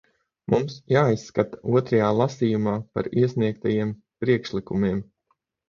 Mums 0.53 0.77
jāizskata 0.93 1.59
otrajā 1.81 2.09
lasījumā 2.21 2.75
par 2.97 3.13
iesniegtajiem 3.21 3.95
priekšlikumiem. 4.25 5.09